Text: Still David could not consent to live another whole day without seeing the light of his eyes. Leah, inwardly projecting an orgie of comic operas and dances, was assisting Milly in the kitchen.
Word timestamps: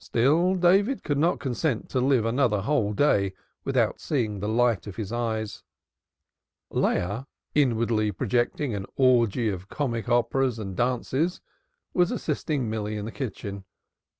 Still 0.00 0.56
David 0.56 1.04
could 1.04 1.18
not 1.18 1.38
consent 1.38 1.88
to 1.90 2.00
live 2.00 2.24
another 2.24 2.62
whole 2.62 2.92
day 2.92 3.32
without 3.64 4.00
seeing 4.00 4.40
the 4.40 4.48
light 4.48 4.88
of 4.88 4.96
his 4.96 5.12
eyes. 5.12 5.62
Leah, 6.70 7.28
inwardly 7.54 8.10
projecting 8.10 8.74
an 8.74 8.86
orgie 8.96 9.50
of 9.54 9.68
comic 9.68 10.08
operas 10.08 10.58
and 10.58 10.76
dances, 10.76 11.40
was 11.94 12.10
assisting 12.10 12.68
Milly 12.68 12.96
in 12.96 13.04
the 13.04 13.12
kitchen. 13.12 13.62